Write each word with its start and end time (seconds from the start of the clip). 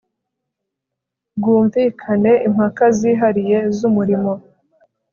bwumvikane 1.37 2.31
impaka 2.47 2.85
zihariye 2.97 3.57
z 3.77 3.79
umurimo 3.89 4.31